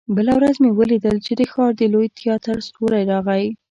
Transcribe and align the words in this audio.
بله 0.15 0.33
ورځ 0.39 0.55
مې 0.63 0.71
ولیدل 0.73 1.15
چې 1.25 1.31
د 1.39 1.41
ښار 1.51 1.71
د 1.79 1.81
لوی 1.93 2.07
تياتر 2.19 2.57
ستورى 2.67 3.01
راغی. 3.11 3.45